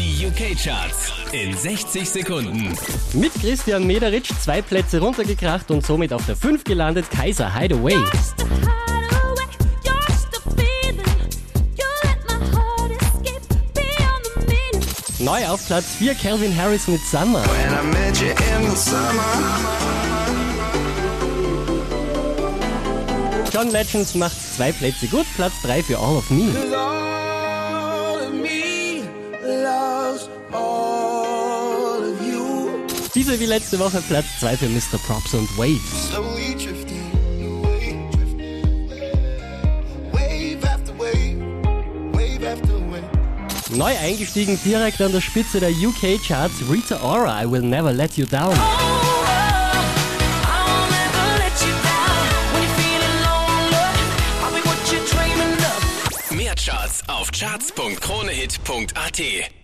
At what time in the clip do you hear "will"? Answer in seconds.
47.50-47.62